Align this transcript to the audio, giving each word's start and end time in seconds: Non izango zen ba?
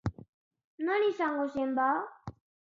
Non 0.87 1.05
izango 1.09 1.47
zen 1.57 1.77
ba? 1.81 1.87